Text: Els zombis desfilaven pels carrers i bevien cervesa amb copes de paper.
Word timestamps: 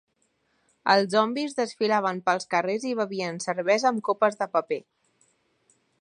Els 0.93 1.11
zombis 1.15 1.53
desfilaven 1.59 2.23
pels 2.29 2.49
carrers 2.55 2.89
i 2.93 2.95
bevien 3.03 3.37
cervesa 3.47 3.91
amb 3.91 4.05
copes 4.11 4.41
de 4.41 4.49
paper. 4.57 4.83